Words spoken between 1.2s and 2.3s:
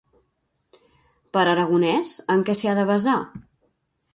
Per a Aragonès,